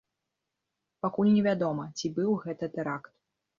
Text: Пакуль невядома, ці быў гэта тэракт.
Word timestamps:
Пакуль 1.07 1.29
невядома, 1.35 1.87
ці 1.97 2.13
быў 2.19 2.35
гэта 2.47 2.73
тэракт. 2.79 3.11